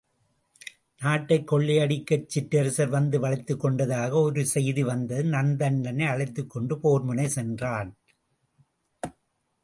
நாட்டைக் 1.01 1.53
கொள்ளையடிக்கச் 1.53 2.23
சிற்றரசர் 2.27 2.89
வந்து 2.89 3.19
வளைத்துக் 3.19 3.59
கொண்டதாக 3.59 4.21
ஒரு 4.21 4.45
செய்தி 4.45 4.83
வந்தது 4.83 5.23
நந்தட்டனை 5.23 6.07
அழைத்துக்கொண்டு 6.07 6.75
போர்முனை 6.75 7.25
சென்றான். 7.25 7.91